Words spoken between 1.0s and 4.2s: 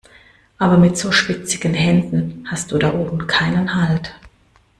schwitzigen Händen hast du da oben keinen Halt.